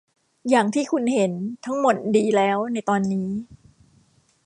[0.49, 1.31] อย่างที่คุณเห็น
[1.65, 3.29] ทั้งหมดดีแล้วในตอนนี้